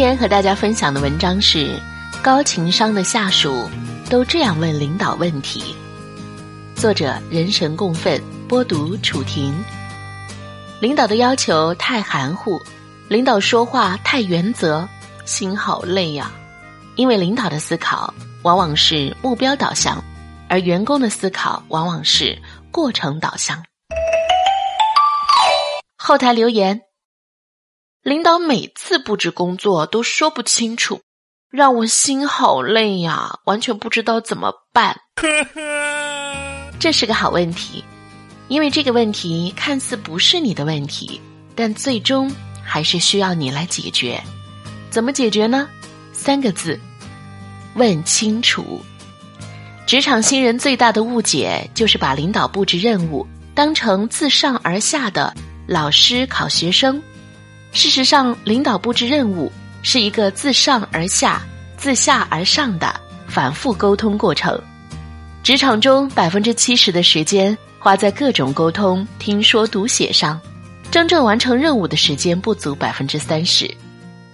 [0.00, 1.78] 天和大家分享的文章是：
[2.22, 3.68] 高情商的下属
[4.08, 5.76] 都这样问领导问题。
[6.74, 8.18] 作者：人神共愤，
[8.48, 9.54] 播读：楚婷。
[10.80, 12.58] 领导的要求太含糊，
[13.08, 14.88] 领导说话太原则，
[15.26, 16.32] 心好累呀。
[16.96, 20.02] 因为领导的思考往往是目标导向，
[20.48, 22.40] 而员工的思考往往是
[22.70, 23.62] 过程导向。
[25.98, 26.80] 后台留言。
[28.02, 31.02] 领导每次布置工作都说不清楚，
[31.50, 34.96] 让我心好累呀，完全不知道怎么办。
[36.80, 37.84] 这是个好问题，
[38.48, 41.20] 因为这个问题看似不是你的问题，
[41.54, 44.18] 但最终还是需要你来解决。
[44.88, 45.68] 怎么解决呢？
[46.14, 46.80] 三个字：
[47.74, 48.80] 问清楚。
[49.86, 55.34] 职场新人最大的误解就是把领导布置任务当成自上而下的
[55.66, 57.02] 老师考学生。
[57.72, 59.50] 事实上，领导布置任务
[59.82, 61.42] 是一个自上而下、
[61.76, 64.60] 自下而上的反复沟通过程。
[65.42, 70.38] 职场中百分之七十的时间花在各种沟通、听说读写上，
[70.90, 73.72] 真正完成任务的时间不足百分之三十。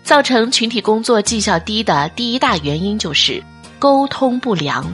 [0.03, 3.43] 造成群体工作绩效低的第一大原因就是
[3.79, 4.85] 沟通不良，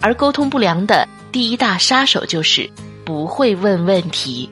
[0.00, 2.68] 而沟通不良的第一大杀手就是
[3.04, 4.48] 不会问问题。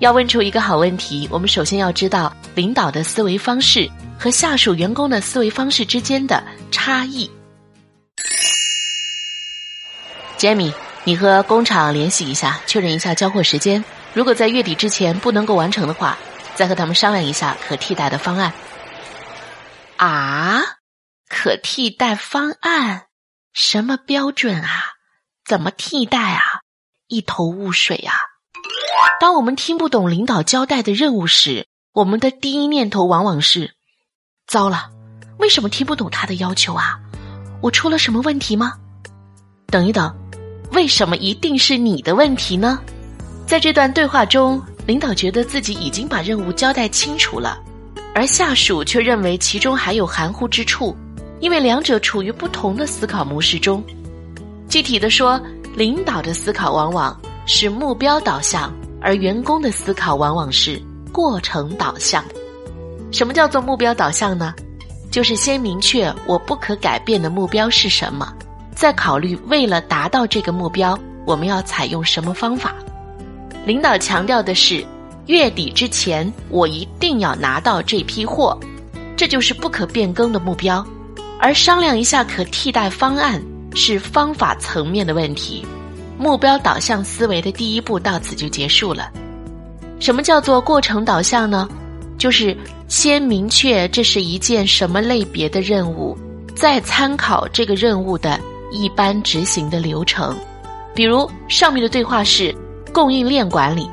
[0.00, 7.30] 要问出一个好问题，我们首先要知道领导的思维方式和下属员工的思维方式之间的差异。
[10.36, 13.82] 杰米，你和工厂联系一下，确认一下交货时间。
[14.12, 16.18] 如果在月底之前不能够完成的话，
[16.54, 18.52] 再和他们商量一下可替代的方案。
[19.96, 20.60] 啊，
[21.28, 23.06] 可替代方案？
[23.52, 24.94] 什么标准啊？
[25.46, 26.42] 怎么替代啊？
[27.06, 28.12] 一头雾水啊！
[29.20, 33.70] 当我们听不懂领导交代的任务时，我们的第一念头往往是：
[34.46, 34.90] 糟了，
[35.38, 36.98] 为什么听不懂他的要求啊？
[37.62, 38.74] 我出了什么问题吗？
[39.68, 40.14] 等一等，
[40.72, 42.78] 为什么一定是你的问题呢？
[43.46, 47.58] 在这段对话中，领导觉得自己已经把任务交代清楚了，
[48.14, 50.94] 而下属却认为其中还有含糊之处，
[51.40, 53.82] 因为两者处于不同的思考模式中。
[54.68, 55.40] 具体的说，
[55.74, 58.72] 领导的思考往往是目标导向。
[59.04, 60.80] 而员工的思考往往是
[61.12, 62.24] 过程导向。
[63.12, 64.54] 什么叫做目标导向呢？
[65.10, 68.34] 就是先明确我不可改变的目标是什么，
[68.74, 72.74] 再考虑为了达到这个目标，我们要采用什么方法。
[73.64, 74.84] 领导强调的是
[75.26, 78.58] 月底之前我一定要拿到这批货，
[79.16, 80.84] 这就是不可变更的目标。
[81.38, 83.40] 而商量一下可替代方案
[83.74, 85.64] 是方法层面的问题。
[86.18, 89.10] 目标导向思维的第一步到此就结束了。
[90.00, 91.68] 什么叫做过程导向呢？
[92.16, 92.56] 就是
[92.88, 96.16] 先明确这是一件什么类别的任务，
[96.54, 98.38] 再参考这个任务的
[98.70, 100.36] 一般执行的流程。
[100.94, 102.54] 比如上面的对话是
[102.92, 103.88] 供应链管理，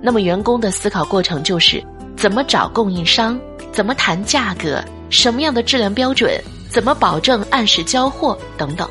[0.00, 1.82] 那么员工的思考过程就是
[2.16, 3.38] 怎么找供应商，
[3.70, 6.32] 怎么谈价格，什么样的质量标准，
[6.70, 8.88] 怎么保证按时交货等等。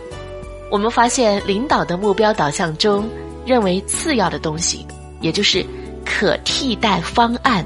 [0.76, 3.10] 我们发现，领导的目标导向中，
[3.46, 4.86] 认为次要的东西，
[5.22, 5.66] 也就是
[6.06, 7.66] 可替代方案，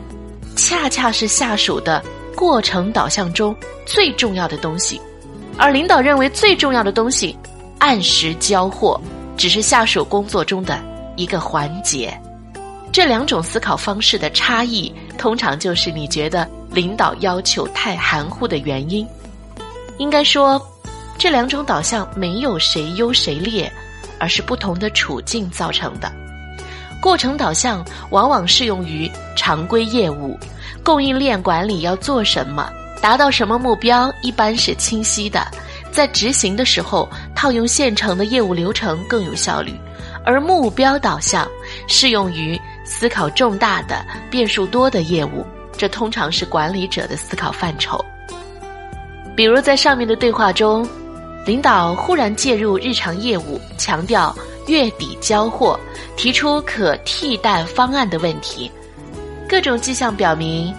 [0.55, 2.05] 恰恰是下属的
[2.35, 5.01] 过程导向中最重要的东西；
[5.57, 7.35] 而领导认为最重要的东西，
[7.79, 9.01] 按时交货，
[9.35, 10.79] 只是下属工作中的
[11.15, 12.15] 一个环节。
[12.91, 19.03] 这两种思考方式的差异，通常就是你觉得领导要求太含糊的原因。
[19.97, 20.63] 应该说。
[21.19, 23.69] 这两种导向没有谁优谁劣，
[24.18, 26.09] 而是不同的处境造成的。
[27.02, 30.40] 过程导向往往适用于常规业务，
[30.81, 32.69] 供应链管理要做什么，
[33.02, 35.46] 达到什么目标，一般是清晰的，
[35.91, 39.78] 在执行的时候套用现成的业务流程更有效率。
[40.25, 41.45] 而目标导向
[41.88, 45.45] 适用于思考重大的、变数多的业务，
[45.77, 48.04] 这通常是管理者的思考范畴。
[49.36, 50.88] 比如在上面的对话中。
[51.50, 54.36] 领导忽然介入日常业务，强调
[54.68, 55.80] 月底交货，
[56.16, 58.72] 提出可替代方案的问题。
[59.48, 60.72] 各种迹象表明，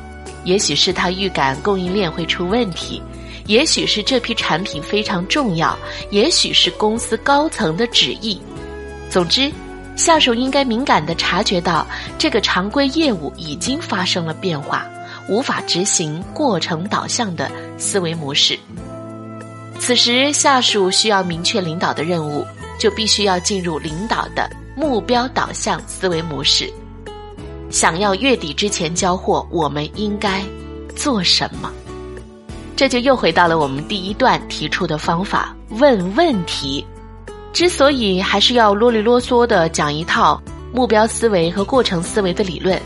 [0.45, 3.03] 也许是他预感供应链会出问题，
[3.47, 5.77] 也许是这批产品非常重要，
[6.11, 8.41] 也许是公司高层的旨意。
[9.11, 9.51] 总之，
[9.97, 11.85] 下属应该敏感地察觉到
[12.17, 14.89] 这个常规业务已经发生了变化，
[15.29, 18.57] 无法执行过程导向的思维模式。
[19.81, 22.47] 此时，下属需要明确领导的任务，
[22.79, 26.71] 就必须要进入领导的目标导向思维模式。
[27.71, 30.45] 想要月底之前交货，我们应该
[30.95, 31.73] 做什么？
[32.77, 36.87] 这就又回到了我们第一段提出的方法——问问题。
[37.53, 40.41] 之所以还是要啰里啰嗦的讲一套
[40.73, 42.81] 目标思维和过程思维的理论，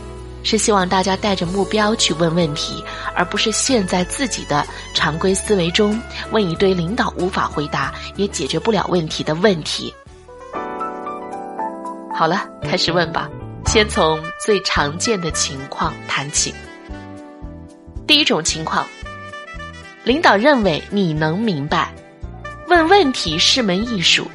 [0.45, 2.81] 是希望大家带着目标去问问题，
[3.15, 5.99] 而不是陷在自己的常规思维中
[6.31, 9.91] 问一堆领导无法回答也解决不了问题的问题。
[12.13, 13.27] 好了，开始问吧。
[13.65, 16.53] 先从最常见的情况谈起。
[18.05, 18.85] 第一种情况，
[20.03, 21.91] 领导认为你能明白，
[22.67, 24.29] 问问题是门艺术。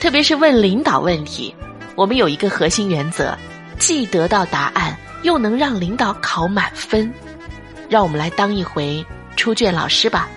[0.00, 1.54] 特别是问领导问题，
[1.94, 3.36] 我们有一个核心原则：
[3.78, 7.12] 既得到答案，又能让领导考满分。
[7.88, 9.04] 让我们来当一回
[9.36, 10.28] 出卷老师吧。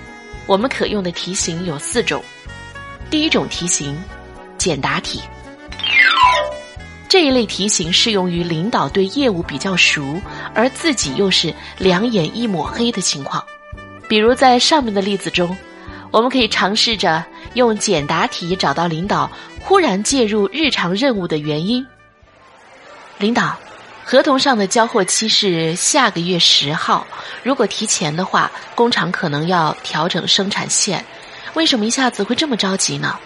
[0.46, 2.24] 我们可用的题型有四种。
[3.10, 3.96] 第一种题型，
[4.58, 5.22] 简答题。
[7.08, 10.20] 这一类题型适用于领导对业务比较熟，
[10.56, 13.44] 而自己又是两眼一抹黑的情况。
[14.10, 15.56] 比如在上面的例子中，
[16.12, 19.30] 我们可以尝试着用简答题找到领导。
[19.62, 21.86] 忽然介入日常任务的原因。
[23.18, 23.56] 领导，
[24.06, 27.08] 合同上的交货期是下个月十号，
[27.42, 31.04] 如果提前的话，工厂可能要调整生产线。
[31.54, 33.18] 为什么一下子会这么着急呢？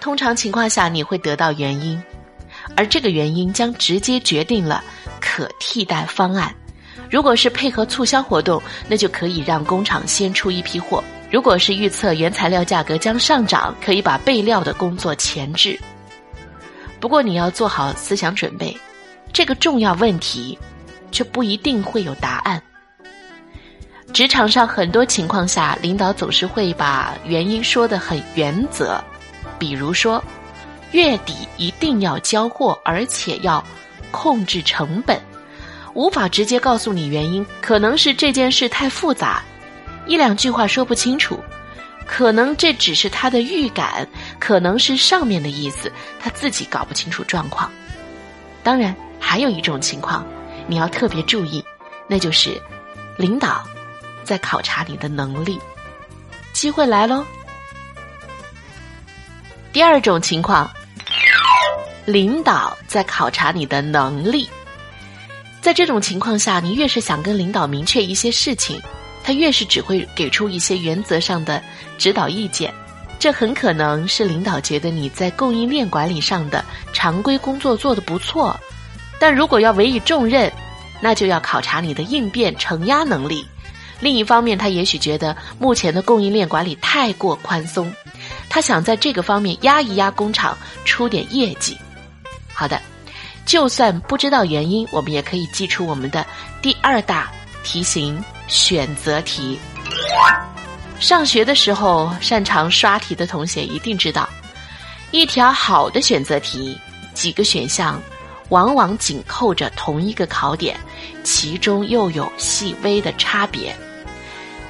[0.00, 2.02] 通常情况下，你会得到原因，
[2.74, 4.82] 而这个原因将直接决定了
[5.20, 6.54] 可替代方案。
[7.10, 11.04] 如果是配合促销活动，那就可以让工厂先出一批货。
[11.30, 15.78] 如果是预测原材料价格将上涨，可以把备料的工作前置。
[16.98, 18.76] 不过你要做好思想准备，
[19.32, 20.58] 这个重要问题
[21.12, 22.62] 却不一定会有答案。
[24.12, 29.02] 职场上很多情况下，领导总是会把原因说的很原则，
[29.58, 30.22] 比如说
[30.92, 33.62] 月底一定要交货，而且要
[34.10, 35.20] 控制成本，
[35.92, 39.42] 无法直接告诉你原因，可能是这件事太复杂。
[40.06, 41.38] 一两句话说不清楚，
[42.06, 44.06] 可能这只是他的预感，
[44.38, 47.70] 可能是上面的意思，他自己搞不清楚状况。
[48.62, 50.24] 当然，还有一种情况，
[50.66, 51.64] 你要特别注意，
[52.08, 52.60] 那就是
[53.16, 53.66] 领导
[54.24, 55.58] 在考察你的能力。
[56.52, 57.24] 机会来喽！
[59.72, 60.70] 第二种情况，
[62.06, 64.48] 领导在考察你的能力。
[65.60, 68.80] 在这种情况下，你越是想跟领导明确一些事情。
[69.22, 71.60] 他越是只会给出一些原则上的
[71.98, 72.72] 指导意见，
[73.18, 78.56] 这很可能是领导觉得你在供应链管理上的常规工作做得不错，
[79.18, 80.52] 但如果要委以重任，
[81.00, 83.46] 那就要考察你的应变承压能力。
[84.00, 87.92] 另一方面，他也许觉得目前的供应链管理太过宽松，
[88.48, 91.76] 他想在这个方面压一压工厂，出点业绩。
[92.52, 92.80] 好的，
[93.44, 96.24] 就算不知道原因，我们也可以记出我们的
[96.60, 97.30] 第二大
[97.62, 98.22] 题型。
[98.48, 99.58] 选择题，
[101.00, 104.28] 上学的时候擅长刷题的同学一定知道，
[105.10, 106.78] 一条好的选择题，
[107.12, 108.00] 几个选项
[108.48, 110.76] 往往紧扣着同一个考点，
[111.24, 113.74] 其中又有细微的差别。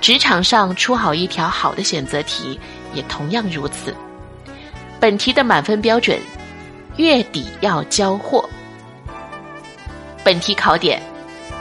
[0.01, 2.59] 职场上出好一条好的选择题
[2.95, 3.95] 也同样如此。
[5.01, 6.19] 本题的满分标准，
[6.97, 8.49] 月底要交货。
[10.25, 11.01] 本题考点。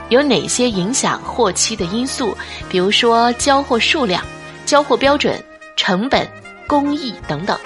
[0.08, 2.32] 有哪些影响货期的因素？
[2.68, 4.24] 比如说交货数量、
[4.64, 5.42] 交货标准、
[5.76, 6.24] 成本、
[6.68, 7.58] 工艺等等，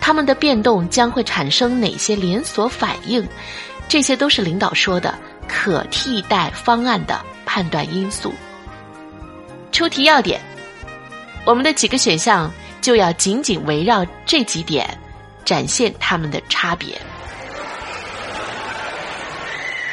[0.00, 3.24] 它们的变动将会产生哪些连锁反应？
[3.88, 5.18] 这些都是领导说的
[5.48, 8.32] 可替代方案的判断因素。
[9.72, 10.40] 出题要点，
[11.44, 14.86] 我们的几个选项就要紧紧围绕这几点，
[15.44, 17.00] 展现它们的差别。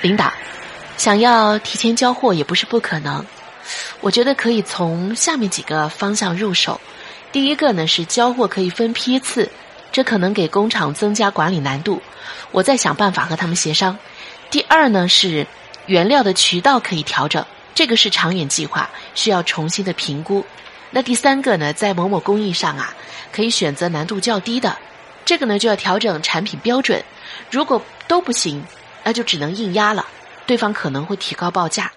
[0.02, 0.32] 领导。
[0.98, 3.24] 想要提前交货也不是不可能，
[4.00, 6.80] 我觉得可以从下面几个方向入手。
[7.34, 9.52] 第一个呢是交货可以分批次，
[9.96, 12.02] 这可能给工厂增加管理难度，
[12.52, 13.98] 我再想办法和他们协商。
[14.52, 15.48] 第二呢是
[15.86, 20.46] 原料的渠道可以调整，这个是长远计划，需要重新的评估。
[20.92, 22.94] 那第三个呢，在某某工艺上啊，
[23.32, 24.78] 可以选择难度较低的，
[25.24, 27.02] 这个呢就要调整产品标准。
[27.50, 28.62] 如果都不行，
[29.02, 30.06] 那就只能硬压了。
[30.46, 31.90] 对方可能会提高报价。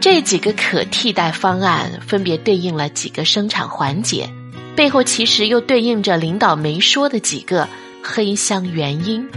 [0.00, 4.28] 这几个可替代方案分别对应了几个生产环节，
[4.74, 7.68] 背后其实又对应着领导没说的几个
[8.02, 9.28] 黑箱原因。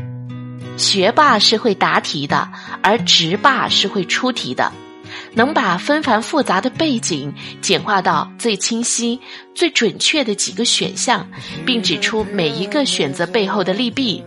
[0.77, 2.49] 学霸是会答题的，
[2.81, 4.71] 而直霸是会出题的。
[5.33, 9.19] 能把纷繁复杂的背景简化到最清晰、
[9.53, 11.27] 最准确的几个选项，
[11.65, 14.23] 并指出每一个选择背后的利弊，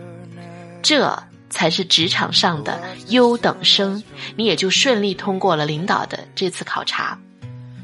[0.81, 1.21] 这。
[1.51, 4.03] 才是职场上的优等生，
[4.35, 7.17] 你也就顺利通过了领导的这次考察，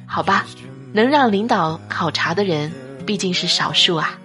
[0.06, 0.46] 好吧？
[0.94, 2.72] 能让领导考察的人
[3.06, 4.18] 毕竟是少数啊，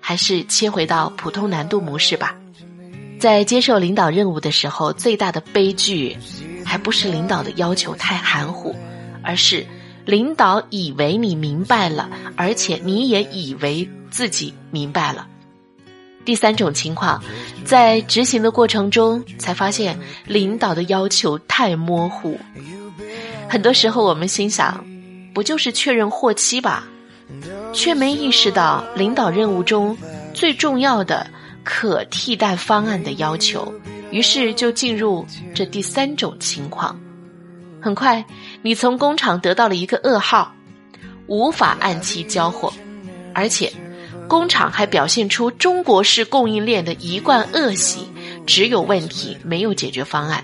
[0.00, 2.36] 还是切回到普通难度模式吧。
[3.18, 6.16] 在接受领导任务的时候，最大的悲剧，
[6.64, 8.74] 还不是领导的要求太含糊，
[9.22, 9.66] 而是
[10.04, 15.28] 领导以为你明白了，而且你也以为自己明白了。
[16.24, 17.22] 第三种情况，
[17.64, 22.38] 在执行的过程中才发现领导的要求太模糊。
[23.48, 24.84] 很多时候我们心想，
[25.34, 26.88] 不就是确认货期吧，
[27.72, 29.96] 却没意识到领导任务中
[30.32, 31.26] 最重要的
[31.64, 33.72] 可替代方案的要求，
[34.10, 36.98] 于是就进入这第三种情况。
[37.80, 38.24] 很快，
[38.62, 40.54] 你从工厂得到了一个噩耗，
[41.26, 42.72] 无法按期交货，
[43.34, 43.72] 而且。
[44.28, 48.08] 工厂还表现出中国式供应链的一贯恶习，
[48.46, 50.42] 只有问题没有解决方案。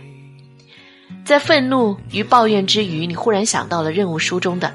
[1.24, 4.74] 在愤怒与抱怨之余，你忽然想到了任务书中的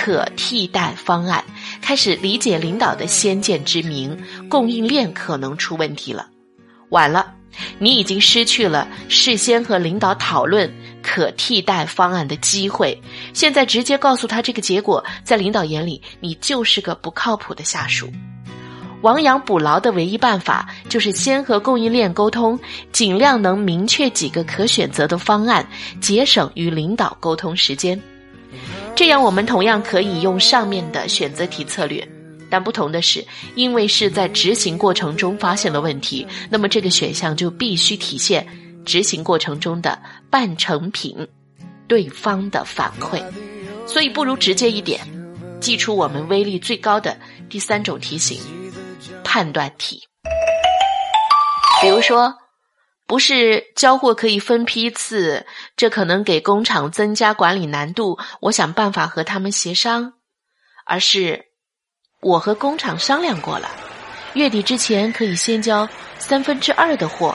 [0.00, 1.44] 可替代方案，
[1.82, 4.16] 开始理解领导的先见之明，
[4.48, 6.28] 供应链可能出问题了。
[6.90, 7.34] 晚了，
[7.80, 12.96] 你已经失去了事先和领导讨论可替代方案的机会。
[13.34, 18.08] 现在直接告诉他这个结果，在领导眼里，你就是个不靠谱的下属。
[19.02, 22.58] 亡羊补牢的唯一办法，就是先和供应链沟通，
[22.92, 25.66] 尽量能明确几个可选择的方案，
[26.00, 28.00] 节省与领导沟通时间。
[28.98, 32.04] 这样，我们同样可以用上面的选择题策略，
[32.50, 33.24] 但不同的是，
[33.54, 38.44] 因为是在执行过程中发现了问题，那么这个选项就必须体现
[38.84, 39.96] 执行过程中的
[40.28, 41.16] 半成品，
[41.86, 43.22] 对方的反馈。
[43.86, 45.00] 所以，不如直接一点，
[45.60, 47.16] 寄出我们威力最高的
[47.48, 48.36] 第三种题型。
[49.22, 50.02] 判断题，
[51.80, 52.34] 比如说，
[53.08, 55.46] 不是交货可以分批次，
[55.78, 60.12] 这可能给工厂增加管理难度，我想办法和他们协商；
[60.84, 61.46] 而是
[62.20, 63.70] 我和工厂商量过了，
[64.34, 65.88] 月底之前可以先交
[66.18, 67.34] 三分之二的货，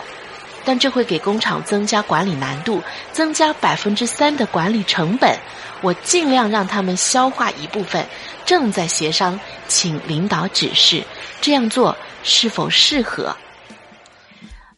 [0.63, 2.79] 但这会给工厂增加管理难度，
[3.11, 5.35] 增加百分之三的管理成本，
[5.81, 8.07] 我尽量让他们消化一部分，
[8.45, 11.03] 正在协商，请领导指示。
[11.41, 13.35] 这样做是否适合？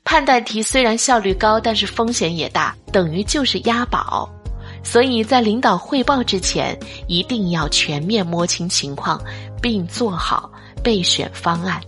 [0.05, 4.29] 判断题虽然效率高，但是风险也大，等于就是押宝。
[4.83, 9.19] 所以在领导汇报之前，一定要全面摸清情况，
[9.61, 10.49] 并做好
[10.83, 11.81] 备选方案。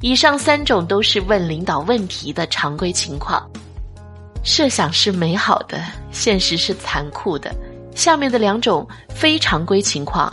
[0.00, 3.44] 以上三种都是问领导问题的常规情况。
[4.44, 7.52] 设想是美好的，现实是残酷的。
[7.94, 10.32] 下面的两种非常规情况，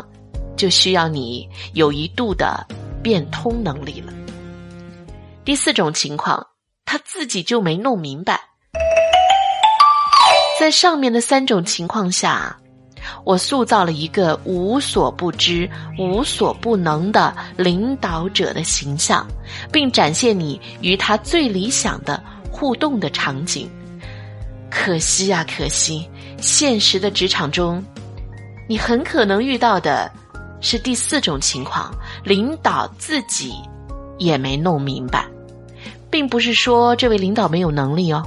[0.58, 2.68] 就需要你有一度的。
[3.02, 4.12] 变通能力了。
[5.46, 6.46] 第四种情况，
[6.92, 8.42] 他自己就没弄明白。
[10.60, 12.58] 在上面的三种情况下，
[13.24, 15.70] 我塑造了一个无所不知、
[16.00, 19.28] 无所不能的领导者的形象，
[19.72, 22.20] 并展现你与他最理想的
[22.52, 23.70] 互动的场景。
[24.72, 26.10] 可惜呀，可惜，
[26.42, 27.86] 现实的职场中，
[28.68, 30.12] 你很可能遇到的。
[30.60, 31.94] 是第四种情况，
[32.24, 33.54] 领导自己
[34.18, 35.26] 也没弄明白，
[36.10, 38.24] 并不是说这位领导没有能力哦，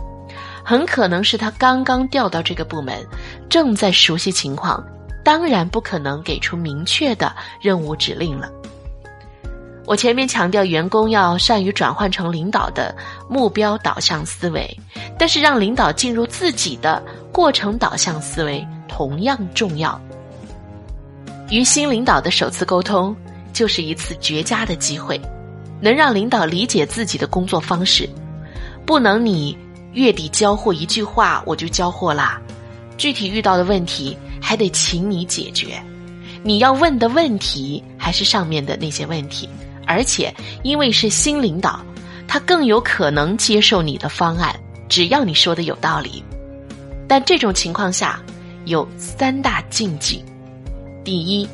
[0.64, 3.04] 很可能是他刚刚调到这个部门，
[3.48, 4.84] 正在熟悉情况，
[5.24, 8.50] 当然不可能给出明确的任务指令了。
[9.84, 12.94] 我前面强调员工要善于转换成领导的
[13.28, 14.78] 目标导向思维，
[15.18, 20.00] 但是让领导进入自己的过程导向思维同样重要。
[21.50, 23.14] 与新领导的首次沟通，
[23.52, 25.20] 就是一次绝佳的机会，
[25.82, 28.08] 能让领导理解自己的工作方式。
[28.86, 29.56] 不能你
[29.92, 32.40] 月底交货一句话我就交货啦，
[32.96, 35.82] 具体遇到的问题还得请你解决。
[36.42, 39.48] 你要问的问题还是上面的那些问题，
[39.86, 41.84] 而且因为是新领导，
[42.26, 44.54] 他更有可能接受你的方案，
[44.88, 46.22] 只要你说的有道理。
[47.06, 48.20] 但这种情况下
[48.64, 50.24] 有三大禁忌。
[51.04, 51.48] 第一，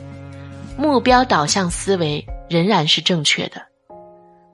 [0.77, 3.61] 目标导向思维仍然是正确的，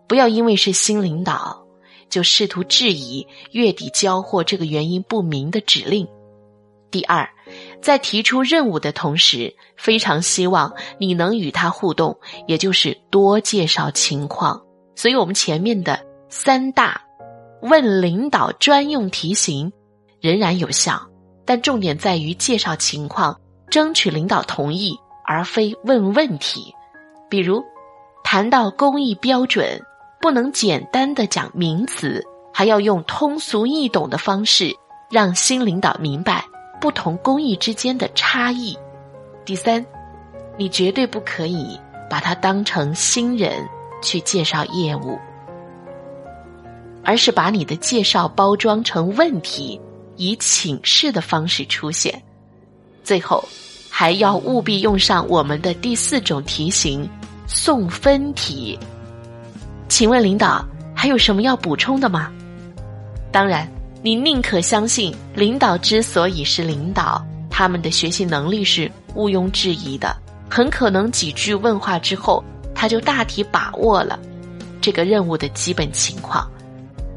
[0.06, 1.64] 不要因为是新领导
[2.08, 6.06] 就试图质疑月底交货这个原因不明的指令。
[6.90, 7.28] 第二，
[7.82, 14.62] 在提出任务的同时，非常希望你能与他互动，也就是多介绍情况。
[14.94, 17.02] 所以，我们前面的三大
[17.62, 19.72] 问领导专用题型
[20.20, 21.08] 仍然有效，
[21.44, 23.40] 但重点在于介绍情况。
[23.70, 26.72] 争取领导同意，而非问问题。
[27.28, 27.64] 比如，
[28.22, 29.82] 谈到工艺标准，
[30.24, 34.74] 不能简单的讲名词，还要用通俗易懂的方式，
[35.10, 36.42] 让新领导明白
[36.80, 38.74] 不同工艺之间的差异。
[39.44, 39.84] 第三，
[40.56, 41.78] 你绝对不可以
[42.08, 43.68] 把他当成新人
[44.00, 45.18] 去介绍业务，
[47.04, 49.78] 而是把你的介绍包装成问题，
[50.16, 52.18] 以请示的方式出现。
[53.02, 53.46] 最后，
[53.90, 57.06] 还要务必用上我们的第四种题型——
[57.46, 58.78] 送分题。
[59.94, 62.28] 请问领导还有什么要补充的吗？
[63.30, 63.64] 当然，
[64.02, 70.16] 你宁可相信领导之所以是领导，他们的学习能力是毋庸置疑的。
[70.50, 72.42] 很可能几句问话之后，
[72.74, 74.18] 他就大体把握了
[74.80, 76.50] 这个任务的基本情况。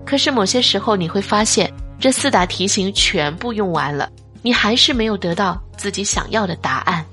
[0.06, 4.08] 可是某些时候你会发现，这四大题型全部用完了，
[4.44, 7.04] 你还是没有得到自己想要的答案。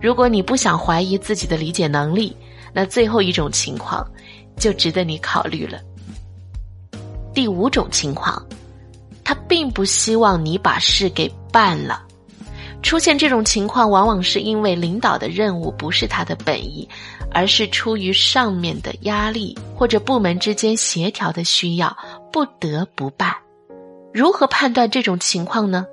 [0.00, 2.36] 如果你不想怀疑自己的理解能力，
[2.72, 4.04] 那最后一种情况
[4.60, 5.80] 就值得你考虑了。
[7.34, 8.40] 第五种情况，
[9.24, 12.04] 他并不希望你把事给办了。
[12.82, 16.88] 出现这种情况，往往是因为领导的任务不是他的本意，
[17.30, 21.94] 而是出于上面的压力或者部门之间协调的需要，
[22.32, 23.34] 不得不办。
[24.14, 25.86] 如何判断这种情况呢？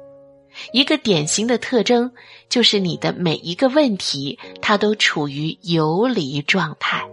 [0.71, 2.09] 一个典型的特征
[2.49, 7.05] 就是你的每一个问题，它都处于游离状态，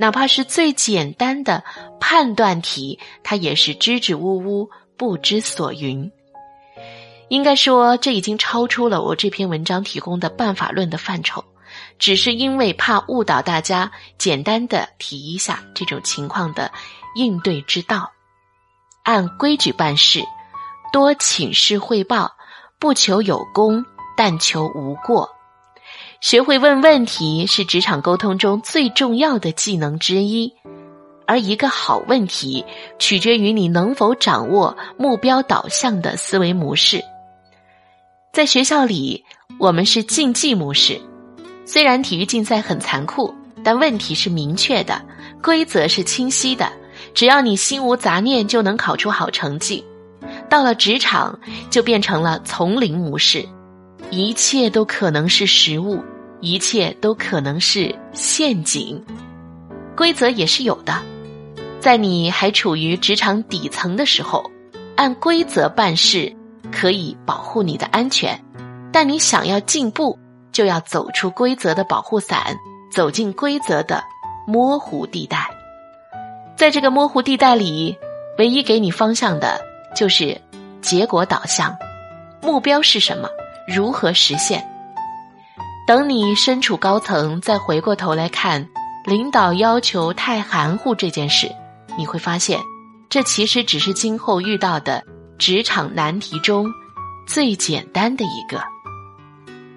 [0.00, 1.62] 哪怕是最简单的
[2.00, 6.10] 判断题，它也是支支吾吾、不知所云。
[7.28, 11.44] 应该说，这已经超出了我这篇文章提供的办法论的范畴，
[11.98, 16.72] 只是因为怕误导大家，简单的提一下这种情况的
[17.14, 18.10] 应对之道：
[19.02, 20.24] 按规矩办事，
[20.94, 22.32] 多请示汇报，
[22.78, 23.84] 不求有功，
[24.16, 25.28] 但求无过。
[26.20, 30.52] 学会问问题是职场沟通中最重要的技能之一，
[31.26, 32.62] 而一个好问题
[32.98, 37.02] 取决于你能否掌握目标导向的思维模式。
[38.34, 39.24] 在学校里，
[39.58, 41.00] 我们是竞技模式。
[41.64, 45.00] 虽然体育竞赛很残酷，但问题是明确的，
[45.42, 46.70] 规则是清晰的。
[47.14, 49.82] 只要你心无杂念，就能考出好成绩。
[50.50, 53.48] 到了职场，就变成了丛林模式，
[54.10, 56.02] 一切都可能是食物，
[56.40, 59.02] 一切都可能是陷阱。
[59.96, 61.00] 规则也是有的，
[61.80, 64.50] 在你还处于职场底层的时候，
[64.96, 66.34] 按规则办事。
[66.72, 68.40] 可以保护你的安全，
[68.92, 70.16] 但你想要进步，
[70.52, 72.56] 就要走出规则的保护伞，
[72.92, 74.04] 走进规则的
[74.46, 75.50] 模糊地带。
[76.56, 77.96] 在这个模糊地带里，
[78.38, 79.60] 唯一给你方向的
[79.96, 80.40] 就是
[80.80, 81.76] 结果导向，
[82.40, 83.28] 目标是什么，
[83.70, 84.66] 如何实现。
[85.86, 88.68] 等你身处高层，再回过头来看
[89.06, 91.50] 领导要求太含糊这件事，
[91.96, 92.60] 你会发现，
[93.08, 95.04] 这其实只是今后遇到的。
[95.38, 96.70] 职场难题中
[97.26, 98.62] 最简单的一个。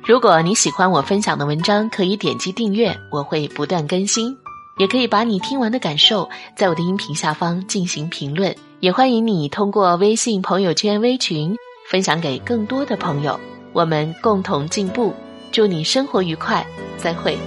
[0.05, 4.35] 如果你喜欢我分享的文章，可以点击订阅，我会不断更新。
[4.77, 11.55] 也可以把你听完的感受在我的音频下方进行评论，也欢迎你通过微信朋友圈微群
[11.89, 13.39] 分享给更多的朋友，
[13.73, 15.13] 我们共同进步。
[15.51, 16.65] 祝你生活愉快，
[16.97, 17.37] 再会。